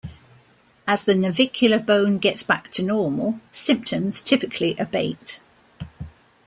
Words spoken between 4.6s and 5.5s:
abate.